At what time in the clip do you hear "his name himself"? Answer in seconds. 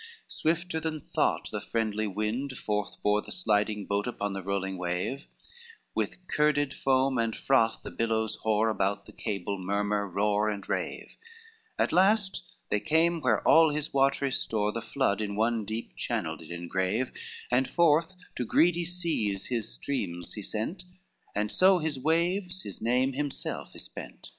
22.63-23.71